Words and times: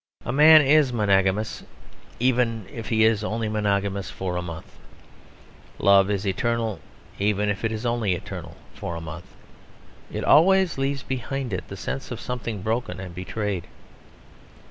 A 0.25 0.31
man 0.31 0.63
is 0.63 0.91
monogamous 0.91 1.61
even 2.19 2.65
if 2.73 2.89
he 2.89 3.03
is 3.03 3.23
only 3.23 3.47
monogamous 3.47 4.09
for 4.09 4.35
a 4.35 4.41
month; 4.41 4.79
love 5.77 6.09
is 6.09 6.25
eternal 6.25 6.79
even 7.19 7.49
if 7.49 7.63
it 7.63 7.71
is 7.71 7.85
only 7.85 8.15
eternal 8.15 8.57
for 8.73 8.95
a 8.95 8.99
month. 8.99 9.35
It 10.11 10.23
always 10.23 10.79
leaves 10.79 11.03
behind 11.03 11.53
it 11.53 11.67
the 11.67 11.77
sense 11.77 12.09
of 12.09 12.19
something 12.19 12.63
broken 12.63 12.99
and 12.99 13.13
betrayed. 13.13 13.67